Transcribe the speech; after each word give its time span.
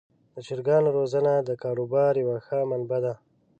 د 0.33 0.35
چرګانو 0.47 0.89
روزنه 0.97 1.33
د 1.39 1.49
کاروبار 1.63 2.13
یوه 2.23 2.37
ښه 2.45 2.59
منبع 2.69 2.99
ده. 3.05 3.13